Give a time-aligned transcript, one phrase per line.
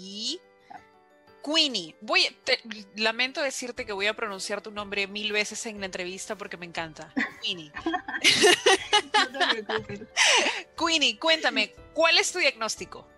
[0.00, 0.40] Y
[1.44, 2.20] Queenie, voy,
[2.94, 6.66] lamento decirte que voy a pronunciar tu nombre mil veces en la entrevista porque me
[6.66, 7.12] encanta.
[7.42, 7.72] Queenie.
[10.78, 13.08] Queenie, cuéntame, ¿cuál es tu diagnóstico?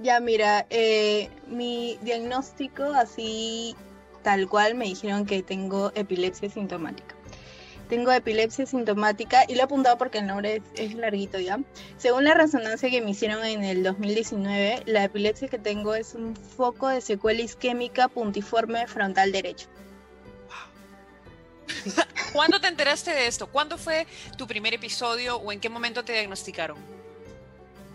[0.00, 3.76] Ya, mira, eh, mi diagnóstico así
[4.24, 7.15] tal cual me dijeron que tengo epilepsia sintomática.
[7.88, 11.60] Tengo epilepsia sintomática y lo he apuntado porque el nombre es, larguito ya.
[11.98, 16.34] Según la resonancia que me hicieron en el 2019, la epilepsia que tengo es un
[16.34, 19.68] foco de secuela isquémica puntiforme frontal derecho.
[22.32, 23.46] ¿Cuándo te enteraste de esto?
[23.46, 24.06] ¿Cuándo fue
[24.36, 26.76] tu primer episodio o en qué momento te diagnosticaron?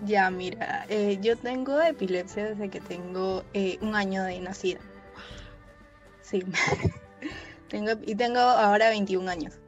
[0.05, 4.80] Ya, mira, eh, yo tengo epilepsia desde que tengo eh, un año de nacida.
[6.23, 6.44] Sí.
[7.67, 9.60] tengo, y tengo ahora 21 años.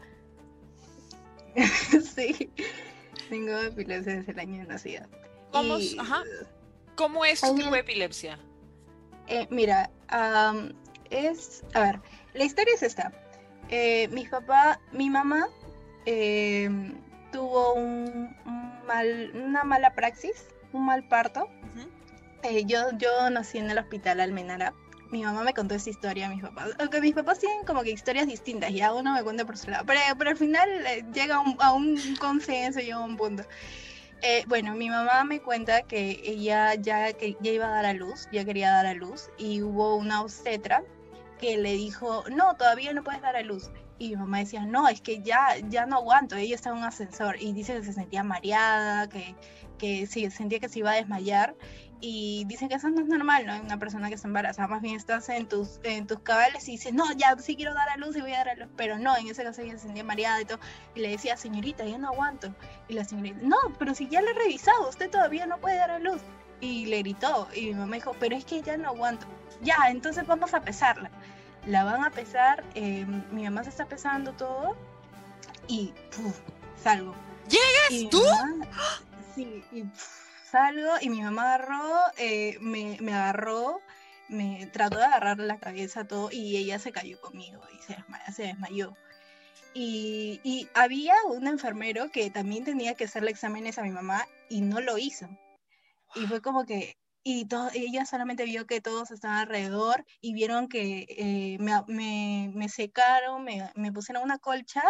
[2.16, 2.52] sí.
[3.30, 5.08] Tengo epilepsia desde el año de nacida.
[5.52, 5.78] ¿Cómo,
[6.96, 8.40] ¿Cómo es tu epilepsia?
[9.28, 9.90] Eh, mira,
[11.10, 11.64] es.
[11.74, 12.00] A ver,
[12.34, 13.12] la historia es esta.
[13.70, 15.48] Eh, mi papá, mi mamá
[16.06, 16.94] em,
[17.32, 18.36] tuvo un,
[18.86, 21.48] mal, una mala praxis, un mal parto.
[22.44, 24.74] Eh, yo, yo nací en el hospital Almenara
[25.14, 26.72] mi mamá me contó esa historia a mis papás.
[26.80, 29.70] Aunque mis papás tienen como que historias distintas, y a uno me cuenta por su
[29.70, 29.86] lado.
[29.86, 33.44] Pero, pero al final eh, llega a un consenso, llega a un punto.
[34.24, 37.94] Eh, bueno, mi mamá me cuenta que ella ya, que ya iba a dar a
[37.94, 40.84] luz, ya quería dar a luz, y hubo una obstetra
[41.40, 43.70] que le dijo, no, todavía no puedes dar a luz.
[44.00, 46.36] Y mi mamá decía, no, es que ya, ya no aguanto.
[46.36, 49.36] Ella está en un ascensor y dice que se sentía mareada, que,
[49.78, 51.56] que sí, sentía que se iba a desmayar
[52.06, 53.62] y dicen que eso no es normal, ¿no?
[53.62, 56.94] Una persona que se embaraza, más bien estás en tus, en tus cabales y dices,
[56.94, 59.16] no, ya sí quiero dar a luz y voy a dar a luz, pero no,
[59.16, 60.60] en ese caso ella se sentía mareada y todo,
[60.96, 62.54] y le decía, señorita, ya no aguanto,
[62.90, 65.92] y la señorita, no, pero si ya le he revisado, usted todavía no puede dar
[65.92, 66.22] a luz,
[66.60, 69.26] y le gritó, y mi mamá dijo, pero es que ya no aguanto,
[69.62, 71.10] ya, entonces vamos a pesarla,
[71.66, 74.76] la van a pesar, em, mi mamá se está pesando todo,
[75.70, 75.94] y
[76.84, 77.16] salgo.
[77.48, 78.22] ¿Llegas tú?
[79.36, 79.86] sí, y
[80.54, 83.82] salgo y mi mamá agarró, eh, me, me, agarró,
[84.30, 87.98] me trató de agarrar la cabeza todo y ella se cayó conmigo y se,
[88.32, 88.96] se desmayó.
[89.74, 94.62] Y, y, había un enfermero que también tenía que hacerle exámenes a mi mamá y
[94.62, 95.28] no lo hizo.
[96.14, 100.68] Y fue como que, y todo, ella solamente vio que todos estaban alrededor y vieron
[100.70, 104.84] que eh, me, me, me, secaron, me, me, pusieron una colcha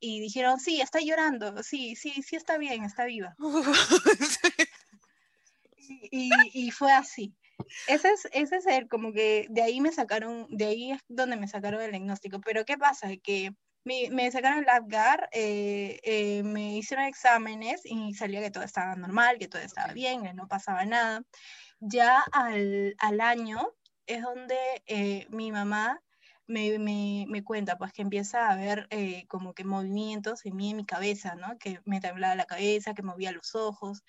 [0.00, 3.36] y dijeron, sí, está llorando, sí, sí, sí está bien, está viva.
[5.88, 7.34] y, fue así.
[7.86, 11.36] Ese es, ese es el, como que de ahí me sacaron, de ahí es donde
[11.36, 12.40] me sacaron el diagnóstico.
[12.40, 13.08] Pero ¿qué pasa?
[13.22, 13.54] Que
[13.84, 18.94] me, me sacaron el APGAR, eh, eh, me hicieron exámenes y salía que todo estaba
[18.96, 21.22] normal, que todo estaba bien, que no pasaba nada.
[21.80, 23.74] Ya al, al año
[24.06, 24.56] es donde
[24.86, 26.00] eh, mi mamá
[26.52, 30.70] me, me, me, cuenta, pues que empieza a ver eh, como que movimientos en mí,
[30.70, 31.58] en mi cabeza, ¿no?
[31.58, 34.02] Que me temblaba la cabeza, que movía los ojos,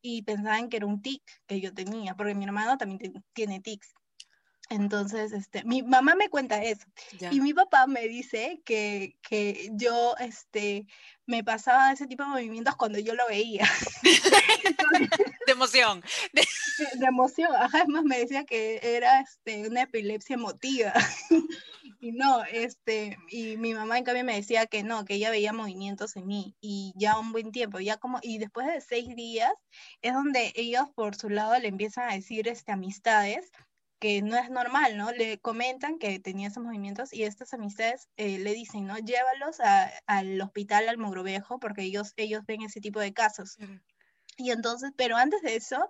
[0.00, 3.94] y pensaban que era un tic que yo tenía, porque mi hermano también tiene tics.
[4.70, 6.86] Entonces, este, mi mamá me cuenta eso.
[7.32, 10.86] Y mi papá me dice que, que, yo este,
[11.26, 13.68] me pasaba ese tipo de movimientos cuando yo lo veía.
[15.46, 16.04] de emoción.
[16.32, 16.46] De...
[17.00, 17.50] de, emoción.
[17.56, 20.92] Ajá, es más, me decía que era este, una epilepsia emotiva.
[22.00, 25.52] y no, este, y mi mamá en cambio me decía que no, que ella veía
[25.52, 26.54] movimientos en mí.
[26.60, 29.52] Y ya un buen tiempo, ya como, y después de seis días,
[30.00, 33.50] es donde ellos por su lado le empiezan a decir este, amistades
[34.00, 35.12] que no es normal, ¿no?
[35.12, 38.98] Le comentan que tenía esos movimientos y estas amistades eh, le dicen, ¿no?
[38.98, 39.58] Llévalos
[40.06, 43.58] al hospital al Mogrovejo porque ellos, ellos ven ese tipo de casos.
[44.38, 45.88] Y entonces, pero antes de eso,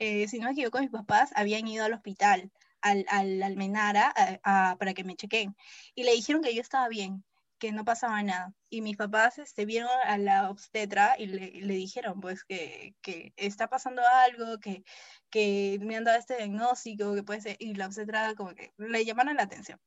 [0.00, 4.12] eh, si no me equivoco, mis papás habían ido al hospital, al, al Almenara,
[4.42, 5.56] para que me chequen.
[5.94, 7.24] Y le dijeron que yo estaba bien,
[7.62, 8.52] que no pasaba nada.
[8.70, 12.96] Y mis papás este, vieron a la obstetra y le, dijeron pues que,
[13.36, 14.82] está pasando algo, que,
[15.30, 19.04] que me han dado este diagnóstico, que puede ser, y la obstetra como que le
[19.04, 19.78] llamaron la atención.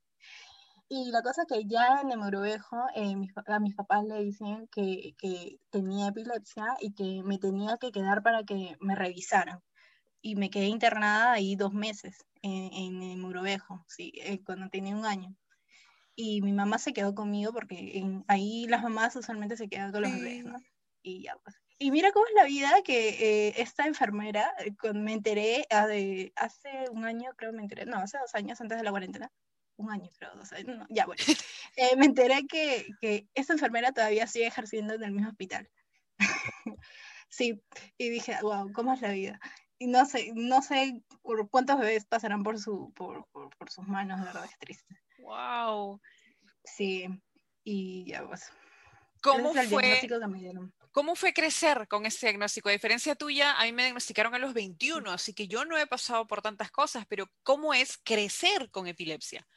[0.87, 3.13] Y la cosa que ya en el Mogrovejo, eh,
[3.47, 5.15] a mis papás le dicen que,
[5.69, 9.59] tenía epilepsia y que me tenía que quedar para que me revisaran.
[10.21, 14.95] Y me quedé internada ahí dos meses en, en el Mogrovejo, sí, eh, cuando tenía
[14.95, 15.35] un año
[16.15, 20.11] y mi mamá se quedó conmigo porque ahí las mamás usualmente se quedan con los
[20.11, 20.59] bebés, ¿no?
[21.01, 21.55] Y ya pues.
[21.77, 25.87] Y mira cómo es la vida que eh, esta enfermera, eh, cuando me enteré ah,
[25.87, 29.29] de, hace un año, creo me enteré, no, hace dos años antes de la cuarentena,
[29.75, 31.21] un año creo, dos años, no, ya bueno,
[31.75, 35.69] eh, me enteré que, que esta enfermera todavía sigue ejerciendo en el mismo hospital.
[37.29, 37.61] sí,
[37.97, 39.39] y dije, wow, ¿cómo es la vida?
[39.77, 41.03] y no sé, no sé
[41.51, 44.95] cuántos bebés pasarán por, su, por, por, sus manos, de verdad es triste.
[45.25, 45.99] Wow.
[46.63, 47.07] Sí,
[47.63, 48.51] y ya pues.
[49.21, 50.09] ¿Cómo fue,
[50.91, 52.69] ¿Cómo fue crecer con ese diagnóstico?
[52.69, 55.87] A diferencia tuya, a mí me diagnosticaron a los 21, así que yo no he
[55.87, 59.47] pasado por tantas cosas, pero ¿cómo es crecer con epilepsia?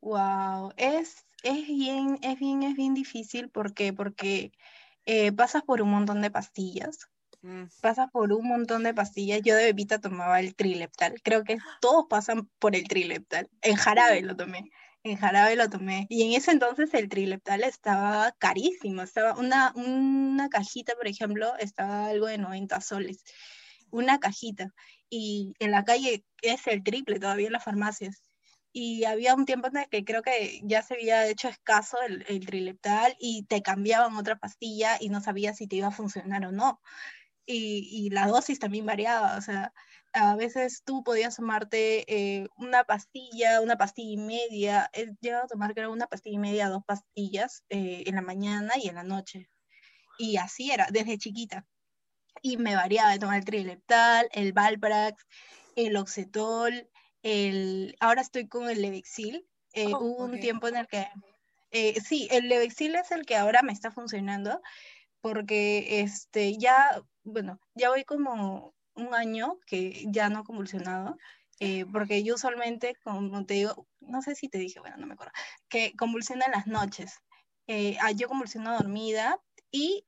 [0.00, 4.52] Wow, es, es bien, es bien, es bien difícil porque, porque
[5.04, 7.10] eh, pasas por un montón de pastillas,
[7.42, 7.64] mm.
[7.80, 9.40] pasas por un montón de pastillas.
[9.42, 11.14] Yo de bebita tomaba el trileptal.
[11.22, 13.48] Creo que todos pasan por el trileptal.
[13.62, 14.70] En jarabe lo tomé.
[15.02, 16.06] En jarabe lo tomé.
[16.08, 19.02] Y en ese entonces el trileptal estaba carísimo.
[19.02, 23.24] Estaba una, una cajita, por ejemplo, estaba algo de 90 soles.
[23.90, 24.72] Una cajita.
[25.08, 28.22] Y en la calle es el triple todavía en las farmacias
[28.72, 32.24] y había un tiempo en el que creo que ya se había hecho escaso el,
[32.28, 36.46] el trileptal y te cambiaban otra pastilla y no sabías si te iba a funcionar
[36.46, 36.80] o no.
[37.46, 39.72] Y, y la dosis también variaba, o sea,
[40.12, 45.48] a veces tú podías tomarte eh, una pastilla, una pastilla y media, he llegado a
[45.48, 49.04] tomar creo una pastilla y media, dos pastillas eh, en la mañana y en la
[49.04, 49.48] noche.
[50.18, 51.66] Y así era, desde chiquita.
[52.42, 55.26] Y me variaba de tomar el trileptal, el Valprax,
[55.76, 56.88] el Oxetol,
[57.22, 59.46] el, ahora estoy con el Levexil.
[59.72, 61.06] Eh, oh, hubo un tiempo en el que,
[61.70, 64.60] eh, sí, el Levexil es el que ahora me está funcionando,
[65.20, 71.16] porque este, ya, bueno, ya voy como un año que ya no he convulsionado,
[71.60, 75.14] eh, porque yo usualmente, como te digo, no sé si te dije, bueno, no me
[75.14, 75.32] acuerdo,
[75.68, 77.20] que convulsiona en las noches.
[78.00, 79.38] Ah, yo convulsiono dormida
[79.70, 80.04] y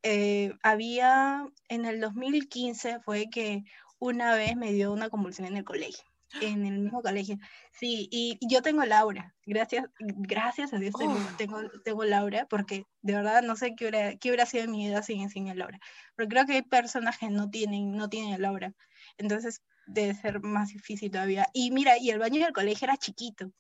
[0.65, 3.63] había, en el 2015 fue que
[4.01, 7.39] una vez me dio una convulsión en el colegio en el mismo colegio.
[7.73, 10.95] Sí, y, yo tengo Laura, gracias, gracias a Dios
[11.37, 15.03] tengo, tengo, Laura, porque de verdad no sé qué hubiera, qué hubiera sido mi vida
[15.03, 15.79] sin, sin el Laura.
[16.17, 18.73] Pero creo que hay personas que no tienen, no tienen Laura.
[19.19, 21.49] Entonces debe ser más difícil todavía.
[21.53, 23.53] Y mira, y el baño del colegio era chiquito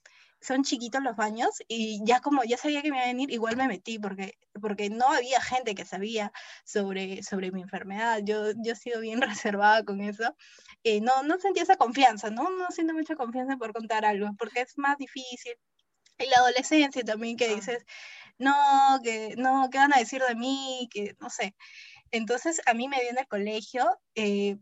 [0.42, 3.56] son chiquitos los baños y ya como ya sabía que me iba a venir, igual
[3.56, 6.32] me metí porque, porque no había gente que sabía
[6.64, 8.20] sobre, sobre mi enfermedad.
[8.24, 10.36] Yo, yo he sido bien reservada con eso.
[10.82, 12.50] y no, no sentía esa confianza, ¿no?
[12.50, 15.54] No siento mucha confianza por contar algo porque es más difícil.
[16.18, 17.84] Y la adolescencia también que dices,
[18.38, 20.88] no, que no, ¿qué van a decir de mí?
[20.92, 21.54] Que no sé.
[22.10, 24.58] Entonces a mí me dio en el colegio, eh,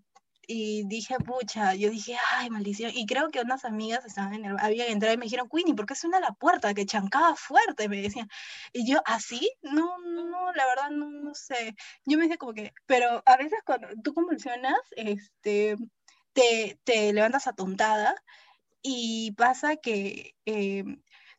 [0.52, 2.90] y dije, pucha, yo dije, ay, maldición.
[2.92, 5.86] Y creo que unas amigas estaban en el, habían entrado y me dijeron, Queenie, ¿por
[5.86, 6.74] qué suena la puerta?
[6.74, 8.28] Que chancaba fuerte, me decían.
[8.72, 9.48] Y yo, ¿así?
[9.62, 11.76] No, no, la verdad, no, no sé.
[12.04, 15.76] Yo me dije como que, pero a veces cuando tú convulsionas, este,
[16.32, 18.16] te, te levantas atontada
[18.82, 20.82] y pasa que eh,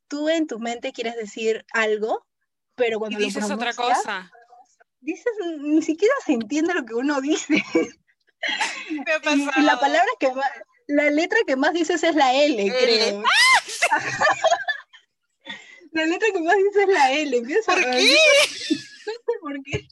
[0.08, 2.26] tú en tu mente quieres decir algo,
[2.76, 4.32] pero cuando y dices otra cosa.
[5.02, 7.62] Dices, ni siquiera se entiende lo que uno dice.
[9.58, 10.50] Y, la palabra que más,
[10.88, 13.24] la letra que más dices es la L, creo.
[15.92, 17.42] la letra que más dices es la L.
[17.66, 17.92] ¿Por qué?
[17.92, 17.98] No
[19.06, 19.12] sé
[19.42, 19.88] por qué.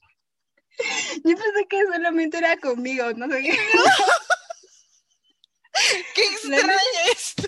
[1.24, 3.58] Yo pensé que solamente era conmigo, no sé qué.
[6.16, 6.74] ¡Qué extraño
[7.12, 7.48] esto!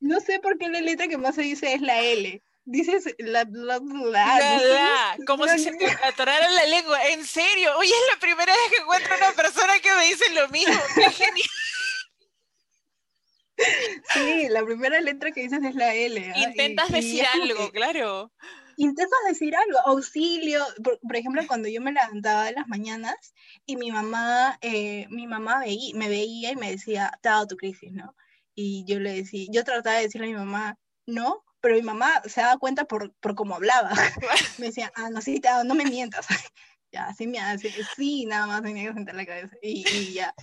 [0.00, 3.44] No sé por qué la letra que más se dice es la L dices la
[3.44, 5.16] bla bla.
[5.26, 7.02] como si se te atorara la lengua.
[7.08, 10.48] En serio, hoy es la primera vez que encuentro una persona que me dice lo
[10.48, 10.78] mismo.
[10.94, 11.48] Qué genial.
[14.14, 16.32] Sí, la primera letra que dices es la L.
[16.32, 16.38] ¿ah?
[16.38, 18.30] Intentas decir algo, claro.
[18.76, 20.64] Intentas decir algo, auxilio.
[20.84, 23.34] Por, ejemplo, cuando yo me levantaba en las mañanas
[23.66, 27.56] y mi mamá, eh, mi mamá me veía y me decía, te ha dado tu
[27.56, 28.14] crisis, ¿no?
[28.54, 32.22] Y yo le decía, yo trataba de decirle a mi mamá, no, pero mi mamá
[32.26, 33.90] se daba cuenta por, por cómo hablaba.
[34.58, 36.26] me decía, ah, no, sí, no me mientas.
[36.92, 39.56] ya, así me hace, sí, nada más me que sentar la cabeza.
[39.62, 40.34] Y, y, ya.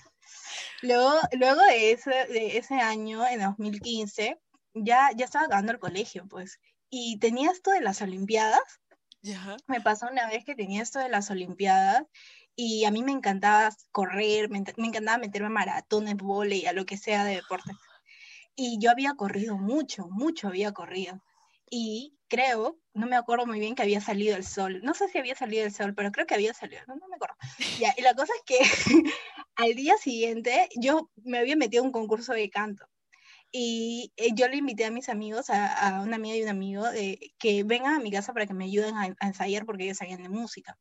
[0.81, 4.39] Luego, luego de, ese, de ese año, en 2015,
[4.73, 6.59] ya, ya estaba acabando el colegio, pues.
[6.89, 8.61] Y tenía esto de las Olimpiadas.
[9.67, 12.03] Me pasó una vez que tenía esto de las Olimpiadas
[12.55, 16.85] y a mí me encantaba correr, me, me encantaba meterme a maratones, volei, a lo
[16.85, 17.71] que sea de deporte.
[18.55, 21.21] Y yo había corrido mucho, mucho había corrido.
[21.69, 24.81] Y creo, no me acuerdo muy bien que había salido el sol.
[24.83, 27.35] No sé si había salido el sol, pero creo que había salido, no, me acuerdo.
[27.97, 28.59] Y la cosa es que
[29.55, 32.85] al día siguiente yo me había metido en un concurso de canto.
[33.51, 37.33] Y eh, yo le invité a mis amigos, a, una amiga y un amigo, de,
[37.37, 40.29] que vengan a mi casa para que me ayuden a, ensayar porque ellos sabían de
[40.29, 40.77] música.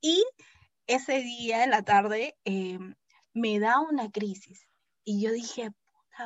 [0.00, 0.24] Y
[0.86, 2.94] ese día en la tarde em,
[3.32, 4.66] me da una crisis.
[5.04, 5.70] Y yo dije,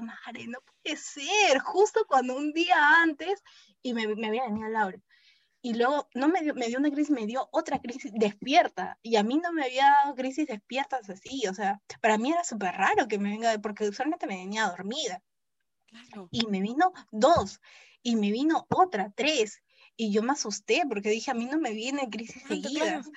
[0.00, 3.42] madre, no puede ser, justo cuando un día antes,
[3.82, 4.98] y me, me había venido Laura,
[5.64, 8.98] y luego no me dio, me dio una crisis, me dio otra crisis despierta.
[9.00, 11.46] Y a mí no me había dado crisis despiertas así.
[11.46, 15.22] O sea, para mí era súper raro que me venga, porque usualmente me venía dormida.
[16.32, 17.60] Y me vino dos,
[18.02, 19.62] y me vino otra, tres.
[19.96, 23.08] Y yo me asusté porque dije, a mí no me vienen crisis seguidas.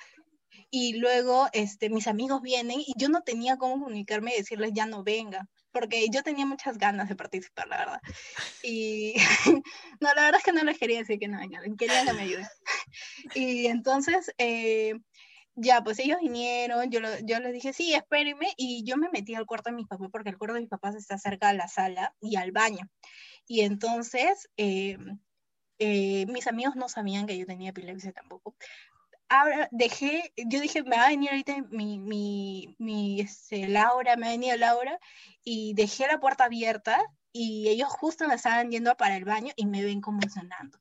[0.70, 4.86] Y luego este, mis amigos vienen y yo no tenía cómo comunicarme y decirles ya
[4.86, 8.00] no venga porque yo tenía muchas ganas de participar, la verdad.
[8.62, 9.14] Y
[10.00, 12.22] no, la verdad es que no les quería decir que no vengan, quería que me
[12.22, 12.46] ayuden.
[13.34, 14.94] Y entonces, eh,
[15.54, 19.44] ya, pues ellos vinieron, yo, yo les dije, sí, espérenme, y yo me metí al
[19.44, 22.14] cuarto de mis papás, porque el cuarto de mis papás está cerca de la sala
[22.22, 22.88] y al baño.
[23.46, 24.96] Y entonces, eh,
[25.78, 28.56] eh, mis amigos no sabían que yo tenía epilepsia tampoco,
[29.28, 34.26] ahora dejé, yo dije, me va a venir ahorita mi, mi, mi este, Laura, me
[34.26, 34.98] ha venido Laura,
[35.42, 36.98] y dejé la puerta abierta
[37.32, 40.78] y ellos justo me estaban yendo para el baño y me ven convulsionando.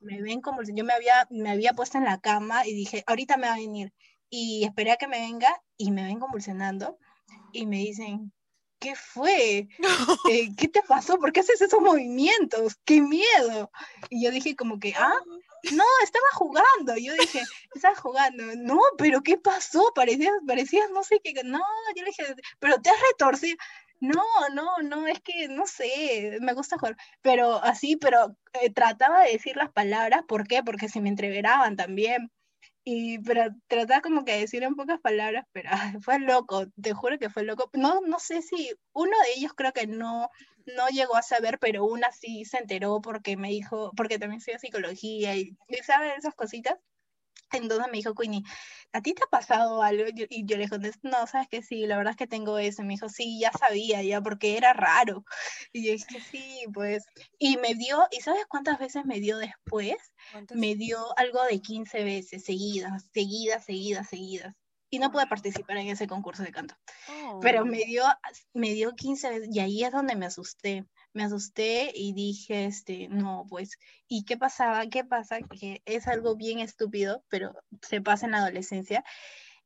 [0.00, 3.36] Me ven como yo me había, me había puesto en la cama y dije, ahorita
[3.36, 3.92] me va a venir.
[4.28, 6.98] Y esperé a que me venga y me ven convulsionando
[7.52, 8.32] y me dicen,
[8.78, 9.68] ¿qué fue?
[10.30, 11.18] Eh, ¿Qué te pasó?
[11.18, 12.76] ¿Por qué haces esos movimientos?
[12.84, 13.70] ¡Qué miedo!
[14.10, 15.20] Y yo dije como que, ah,
[15.72, 16.96] no, estaba jugando.
[16.96, 17.42] Yo dije,
[17.74, 18.44] estaba jugando.
[18.56, 19.92] No, pero ¿qué pasó?
[19.94, 21.32] Parecías, parecías, no sé qué.
[21.44, 21.60] No,
[21.96, 23.56] yo le dije, pero te has retorcido.
[24.00, 29.22] No, no, no, es que no sé, me gusta jugar, pero así, pero eh, trataba
[29.22, 30.62] de decir las palabras, ¿por qué?
[30.64, 32.30] Porque se me entreveraban también.
[32.84, 35.70] Y, pero trataba como que de decir en pocas palabras, pero
[36.02, 37.70] fue loco, te juro que fue loco.
[37.74, 40.28] No, no sé si uno de ellos creo que no,
[40.76, 44.58] no llegó a saber, pero una sí se enteró porque me dijo, porque también de
[44.58, 46.78] psicología y, y sabe esas cositas.
[47.52, 48.42] Entonces me dijo Queenie,
[48.92, 50.04] ¿a ti te ha pasado algo?
[50.28, 52.82] Y yo le contesté, no, sabes que sí, la verdad es que tengo eso.
[52.82, 55.24] me dijo, sí, ya sabía, ya, porque era raro.
[55.72, 57.04] Y yo dije, sí, pues.
[57.38, 59.96] Y me dio, ¿y sabes cuántas veces me dio después?
[60.54, 64.54] Me dio algo de 15 veces, seguidas, seguidas, seguidas, seguidas.
[64.92, 66.76] Y no pude participar en ese concurso de canto.
[67.40, 67.64] Pero oh.
[67.64, 68.04] me dio,
[68.52, 73.08] me dio 15 veces, y ahí es donde me asusté me asusté y dije, este,
[73.08, 74.86] no, pues, ¿y qué pasaba?
[74.86, 75.40] ¿Qué pasa?
[75.40, 79.04] Que es algo bien estúpido, pero se pasa en la adolescencia,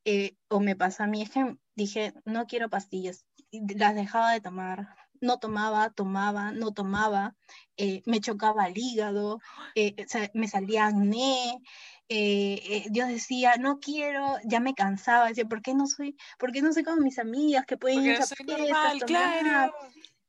[0.04, 4.40] eh, o me pasa a mí, es que dije, no quiero pastillas, las dejaba de
[4.40, 4.88] tomar,
[5.20, 7.36] no tomaba, tomaba, no tomaba,
[7.76, 9.40] eh, me chocaba el hígado,
[9.74, 9.94] eh,
[10.34, 11.60] me salía acné,
[12.08, 16.72] yo decía, no quiero, ya me cansaba, decía, ¿por qué no soy, por qué no
[16.72, 19.74] soy como mis amigas que pueden ir a fiestas, claro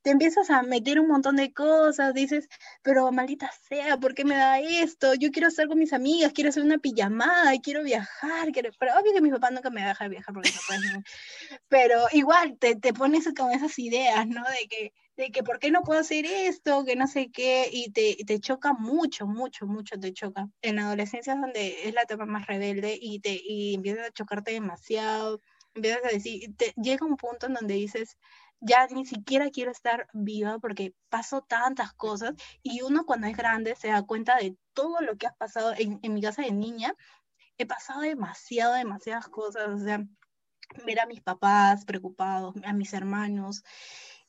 [0.01, 2.47] te empiezas a meter un montón de cosas, dices,
[2.81, 5.13] pero maldita sea, ¿por qué me da esto?
[5.15, 8.69] Yo quiero estar con mis amigas, quiero hacer una pijamada, quiero viajar, quiero...
[8.79, 10.49] pero obvio que mi papá nunca me deja a viajar porque
[11.67, 14.43] pero igual te, te pones con esas ideas, ¿no?
[14.43, 16.85] De que, de que ¿por qué no puedo hacer esto?
[16.85, 20.47] Que no sé qué, y te, te choca mucho, mucho, mucho te choca.
[20.61, 24.11] En la adolescencia es donde es la etapa más rebelde y, te, y empiezas a
[24.11, 25.41] chocarte demasiado,
[25.73, 28.17] empiezas a decir, te, llega un punto en donde dices,
[28.59, 32.33] ya ni siquiera quiero estar viva porque paso tantas cosas
[32.63, 35.99] y uno cuando es grande se da cuenta de todo lo que has pasado en,
[36.13, 36.93] mi casa de niña.
[37.57, 40.05] He pasado demasiado, demasiadas cosas, o sea,
[40.85, 43.63] ver a mis papás preocupados, a mis hermanos,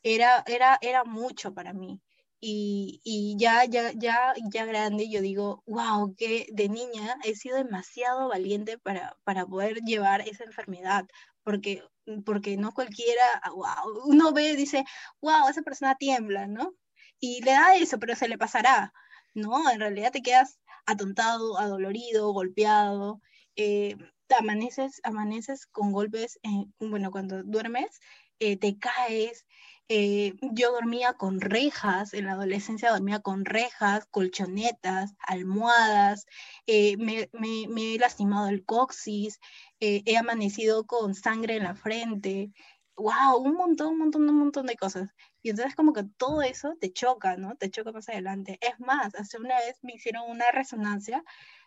[0.02, 2.00] era, era, era mucho para mí.
[2.40, 7.56] Y, y, ya, ya, ya, ya grande, yo digo, wow, que de niña he sido
[7.56, 11.06] demasiado valiente para, para poder llevar esa enfermedad,
[11.42, 11.82] porque
[12.24, 14.84] porque no cualquiera, wow, ah, uno ve dice,
[15.20, 16.74] wow, esa persona tiembla, ¿no?
[17.20, 18.92] Y le da eso, pero se le pasará,
[19.34, 19.70] ¿no?
[19.70, 23.20] En realidad te quedas atontado, adolorido, golpeado,
[23.56, 23.96] eh,
[24.38, 26.38] amaneces, amaneces con golpes,
[26.78, 28.00] bueno, cuando duermes,
[28.40, 29.46] eh, te caes.
[29.88, 36.26] Eh, yo dormía con rejas, en la adolescencia dormía con rejas, colchonetas, almohadas,
[36.66, 39.40] me, me, he lastimado el coxis,
[39.80, 42.52] eh, he amanecido con sangre en la frente,
[42.96, 45.08] wow, un montón, un montón, un montón de cosas.
[45.42, 47.56] Y entonces como que todo eso te choca, ¿no?
[47.56, 48.58] Te choca más adelante.
[48.60, 51.24] Es más, hace una vez me hicieron una resonancia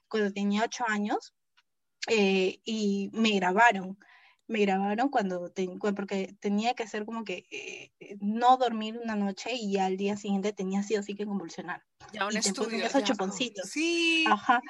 [0.07, 1.33] cuando tenía ocho años
[2.07, 3.97] eh, y me grabaron.
[4.51, 5.51] Me grabaron cuando,
[5.95, 10.51] porque tenía que hacer como que eh, no dormir una noche y al día siguiente
[10.51, 11.83] tenía sí o sí que convulsionar.
[12.11, 12.85] Ya un y estudio.
[12.85, 13.69] Esos chuponcitos.
[13.69, 14.25] Sí.
[14.29, 14.61] Ajá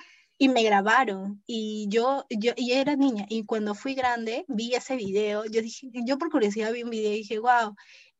[0.41, 4.95] y me grabaron y yo, yo y era niña y cuando fui grande vi ese
[4.95, 7.75] video, yo dije, yo por curiosidad vi un video y dije, wow,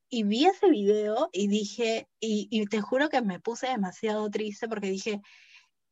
[0.07, 4.67] y vi ese video y dije, y, y te juro que me puse demasiado triste
[4.67, 5.19] porque dije,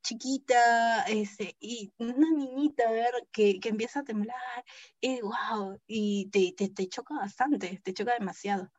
[0.10, 4.66] chiquita, ese, y una niñita, a ver, que, que empieza a temblar,
[5.00, 8.72] y wow, y te, te, te choca bastante, te choca demasiado,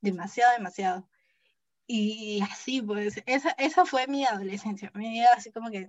[0.00, 1.08] demasiado, demasiado.
[1.88, 5.88] Y así, pues, esa, esa fue mi adolescencia, mi vida así como que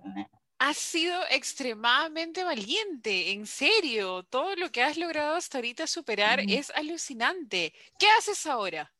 [0.60, 4.24] Has sido extremadamente valiente, en serio.
[4.24, 7.72] Todo lo que has logrado hasta ahorita superar es alucinante.
[7.96, 8.92] ¿Qué haces ahora?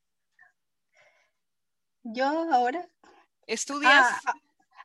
[2.04, 2.88] Yo ahora.
[3.48, 4.06] ¿Estudias?
[4.24, 4.34] Ah,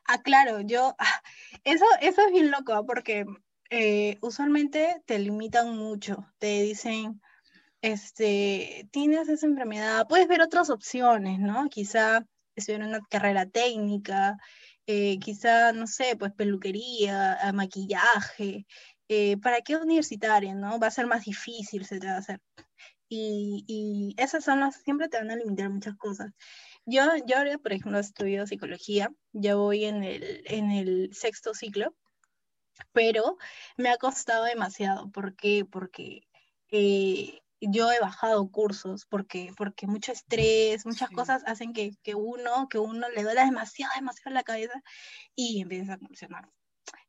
[0.06, 0.96] ah, ah claro, yo.
[1.64, 3.24] Eso, eso es bien loco, porque
[3.70, 6.26] eh, usualmente te limitan mucho.
[6.38, 7.22] Te dicen,
[7.82, 11.68] este, tienes esa enfermedad, puedes ver otras opciones, ¿no?
[11.68, 14.36] Quizá estudiar una carrera técnica,
[14.86, 18.66] eh, quizá, no sé, pues peluquería, ah, maquillaje,
[19.08, 20.78] eh, ¿para qué universitaria, no?
[20.78, 22.40] Va a ser más difícil, se te va a hacer.
[23.08, 26.32] Y, y, esas son las, siempre te van a limitar muchas cosas.
[26.86, 31.94] Yo, yo ahora, por ejemplo, estudio psicología, ya voy en el, en el sexto ciclo,
[32.92, 33.38] pero
[33.76, 35.10] me ha costado demasiado.
[35.10, 35.64] ¿Por qué?
[35.64, 36.28] Porque
[36.70, 42.68] eh, yo he bajado cursos porque, porque mucho estrés, muchas cosas hacen que, que, uno,
[42.68, 44.82] que uno le duela demasiado, demasiado la cabeza
[45.34, 46.48] y empieza a funcionar.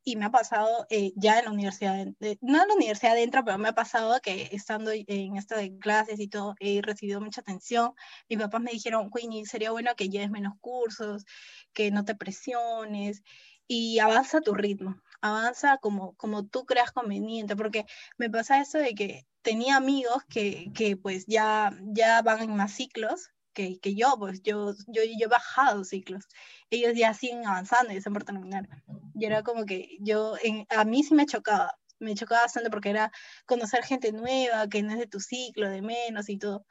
[0.03, 2.05] Y me ha pasado eh, ya en la universidad,
[2.41, 6.19] no en la universidad adentro, pero me ha pasado que estando en esto de clases
[6.19, 7.93] y todo, he recibido mucha atención.
[8.29, 11.25] Mis papás me dijeron, Queenie, sería bueno que lleves menos cursos,
[11.73, 13.23] que no te presiones
[13.67, 17.85] y avanza tu ritmo, avanza como, como tú creas conveniente, porque
[18.17, 22.73] me pasa eso de que tenía amigos que, que pues ya, ya van en más
[22.73, 26.25] ciclos que, que, yo, pues yo, yo, yo he bajado ciclos.
[26.69, 28.67] Ellos ya siguen avanzando y están por terminar.
[29.15, 32.91] Y era como que yo, en, a mí sí me chocaba, me chocaba bastante porque
[32.91, 33.11] era
[33.47, 36.65] conocer gente nueva, que no es de tu ciclo, de menos y todo.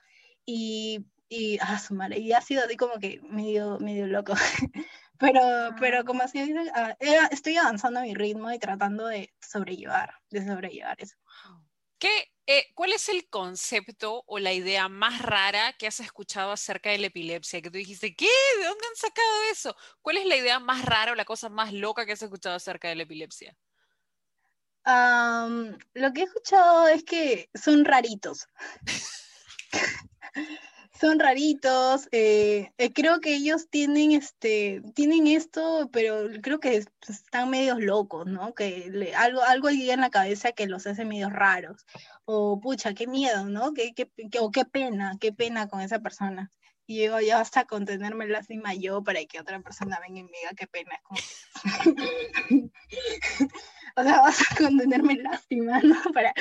[0.46, 4.34] Y, y, ah, su madre, y ha sido así como que medio, medio loco.
[5.18, 5.40] pero,
[5.80, 6.96] pero como así ah,
[7.30, 11.16] estoy avanzando a mi ritmo y tratando de sobrellevar, de sobrellevar eso.
[11.98, 16.90] ¿Qué, eh, ¿Cuál es el concepto o la idea más rara que has escuchado acerca
[16.90, 17.62] de la epilepsia?
[17.62, 18.28] Que tú dijiste, ¿qué?
[18.58, 19.76] ¿De dónde han sacado eso?
[20.02, 22.88] ¿Cuál es la idea más rara o la cosa más loca que has escuchado acerca
[22.88, 23.56] de la epilepsia?
[24.86, 28.46] lo que he escuchado es que son raritos.
[31.00, 32.08] son raritos.
[32.12, 38.26] Eh, eh, creo que ellos tienen, este, tienen esto, pero creo que están medios locos,
[38.26, 38.54] ¿no?
[38.54, 41.84] Que algo, algo hay en la cabeza que los hace medios raros.
[42.24, 43.72] O pucha, qué miedo, ¿no?
[43.74, 44.08] Qué, qué,
[44.40, 46.52] o qué pena, qué pena con esa persona.
[46.86, 50.38] Y digo, ya basta con tenerme lástima yo para que otra persona venga y me
[50.38, 51.00] diga qué pena.
[53.96, 55.96] o sea, vas a contenerme lástima, ¿no?
[56.12, 56.34] Para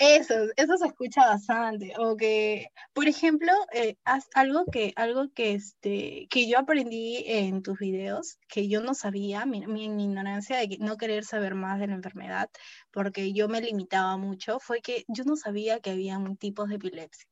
[0.00, 1.92] eso, eso se escucha bastante.
[1.98, 3.96] O que, por ejemplo, eh,
[4.34, 9.46] algo que, algo que, este, que yo aprendí en tus videos, que yo no sabía,
[9.46, 12.50] mi, mi, ignorancia de no querer saber más de la enfermedad,
[12.90, 17.26] porque yo me limitaba mucho, fue que yo no sabía que había tipos de epilepsia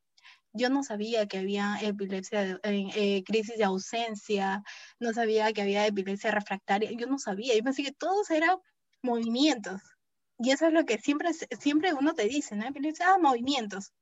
[0.54, 4.62] yo no sabía que había epilepsia, eh, crisis de ausencia,
[4.98, 8.56] no sabía que había epilepsia refractaria, yo no sabía, yo pensé que todos eran
[9.02, 9.80] movimientos.
[10.38, 12.64] Y eso es lo que siempre, siempre uno te dice, ¿no?
[13.04, 13.92] Ah, movimientos.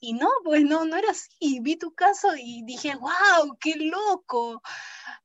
[0.00, 1.60] Y no, pues no, no era así.
[1.60, 4.62] Vi tu caso y dije, wow, qué loco.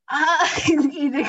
[0.08, 0.40] Ah,
[0.92, 1.26] y te,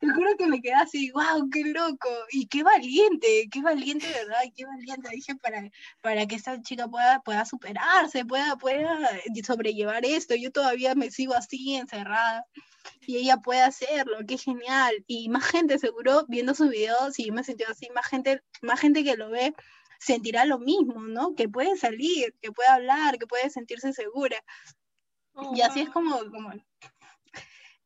[0.00, 2.08] juro que me quedé así, wow, qué loco.
[2.30, 4.40] Y qué valiente, qué valiente, ¿verdad?
[4.56, 5.62] Qué valiente, dije, para,
[6.00, 8.98] para que esta chica pueda, pueda superarse, pueda, pueda
[9.44, 10.34] sobrellevar esto.
[10.34, 12.44] Yo todavía me sigo así, encerrada.
[13.06, 15.04] Y ella puede hacerlo, qué genial.
[15.06, 19.04] Y más gente seguro viendo sus videos y me sentí así, más gente, más gente
[19.04, 19.54] que lo ve
[19.98, 21.34] sentirá lo mismo, ¿no?
[21.34, 24.42] Que puede salir, que puede hablar, que puede sentirse segura.
[25.34, 26.52] Oh, y así es como, como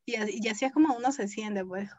[0.06, 1.90] y, así, es como uno se siente, pues.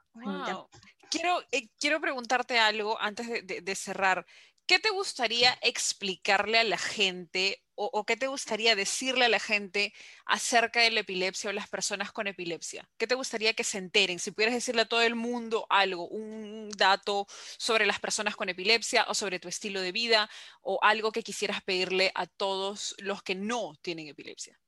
[1.10, 4.26] Quiero, eh, quiero preguntarte algo antes de cerrar.
[4.68, 9.94] ¿Qué te gustaría explicarle a la gente o, qué te gustaría decirle a la gente
[10.26, 12.90] acerca de la epilepsia o las personas con epilepsia?
[12.98, 14.20] ¿Qué te gustaría que se enteren?
[14.20, 19.06] Si pudieras decirle a todo el mundo algo, un dato sobre las personas con epilepsia
[19.08, 20.30] o sobre tu estilo de vida
[20.62, 24.60] o algo que quisieras pedirle a todos los que no tienen epilepsia.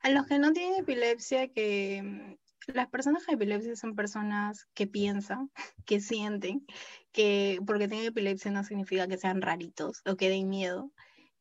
[0.00, 2.36] A los que no tienen epilepsia, que
[2.66, 5.50] las personas con epilepsia son personas que piensan,
[5.86, 6.66] que sienten,
[7.12, 10.90] que porque tienen epilepsia no significa que sean raritos o que den miedo,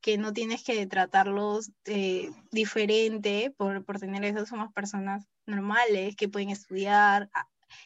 [0.03, 6.27] que no tienes que tratarlos eh, diferente por, por tener eso, somos personas normales que
[6.27, 7.29] pueden estudiar,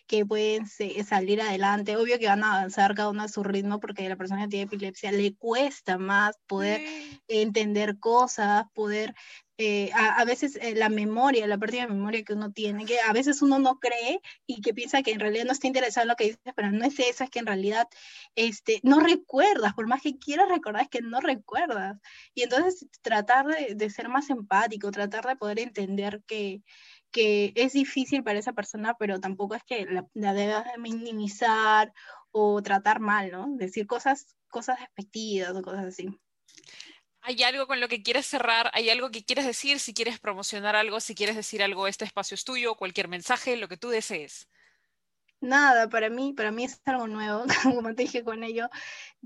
[0.08, 1.96] que pueden salir adelante.
[1.96, 4.66] Obvio que van a avanzar cada uno a su ritmo porque la persona que tiene
[4.66, 6.82] epilepsia le cuesta más poder
[7.28, 9.14] entender cosas, poder
[9.60, 13.12] eh, a, veces eh, la memoria, la pérdida de memoria que uno tiene, que a
[13.12, 16.16] veces uno no cree y que piensa que en realidad no está interesado en lo
[16.16, 17.88] que dices, pero no es eso, es que en realidad
[18.36, 21.98] este, no recuerdas, por más que quieras recordar, es que no recuerdas.
[22.36, 26.62] Y entonces tratar de, de ser más empático, tratar de poder entender que,
[27.12, 31.94] que es difícil para esa persona, pero tampoco es que la, la debas minimizar
[32.32, 33.48] o tratar mal, ¿no?
[33.58, 36.08] Decir cosas, cosas despectivas o cosas así.
[37.22, 38.70] ¿Hay algo con lo que quieres cerrar?
[38.74, 39.80] ¿Hay algo que quieres decir?
[39.80, 43.68] Si quieres promocionar algo, si quieres decir algo, este espacio es tuyo, cualquier mensaje, lo
[43.68, 44.48] que tú desees.
[45.40, 47.44] Nada, para mí, para mí es algo nuevo,
[47.82, 48.70] como te dije con ello,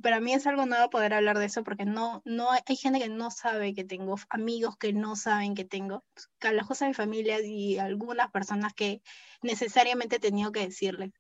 [0.02, 3.08] para mí es algo nuevo poder hablar de eso porque no, no hay, gente que
[3.08, 6.04] no sabe que tengo, amigos que no saben que tengo,
[6.42, 9.02] las cosas de mi familia y algunas personas que
[9.42, 11.12] necesariamente he tenido que decirles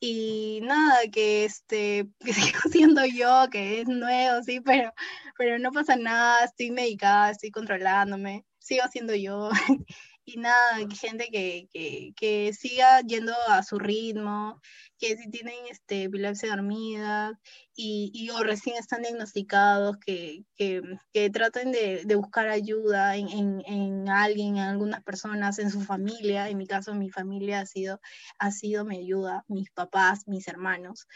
[0.00, 4.92] y nada, que este, sigo siendo yo, que es nuevo, sí, pero,
[5.38, 9.50] pero no pasa nada, estoy medicada, estoy controlándome, sigo siendo yo.
[10.26, 14.60] y nada, gente que, que, que, siga yendo a su ritmo,
[14.98, 17.38] que si tienen este, epilepsia dormida
[17.76, 23.28] y, y o recién están diagnosticados, que, que, que traten de, de, buscar ayuda en,
[23.28, 26.48] en, en, alguien, en algunas personas, en su familia.
[26.48, 28.00] En mi caso, mi familia ha sido,
[28.40, 31.06] ha sido mi ayuda, mis papás, mis hermanos.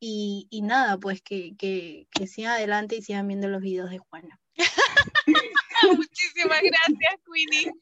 [0.00, 3.98] Y, y nada, pues que, que, que sigan adelante y sigan viendo los videos de
[3.98, 4.40] Juana.
[5.94, 7.72] Muchísimas gracias, Queenie.